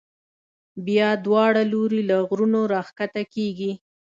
[0.85, 3.71] بیا دواړه لوري له غرونو را کښته کېږي.